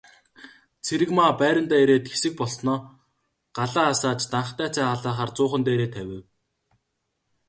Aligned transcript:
Цэрэгмаа 0.85 1.31
байрандаа 1.41 1.79
ирээд 1.83 2.05
хэсэг 2.11 2.33
болсноо 2.39 2.77
галаа 3.57 3.87
асааж 3.93 4.21
данхтай 4.31 4.69
цай 4.75 4.85
халаахаар 4.87 5.31
зуухан 5.37 5.61
дээрээ 5.65 5.89
тавив. 5.95 6.23